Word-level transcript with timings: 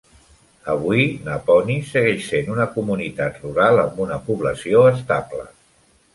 Avui 0.71 1.03
Naponee 1.27 1.83
segueix 1.89 2.23
sent 2.31 2.49
una 2.55 2.67
comunitat 2.79 3.39
rural 3.45 3.83
amb 3.85 4.01
una 4.09 4.19
població 4.31 4.83
estable. 4.95 5.47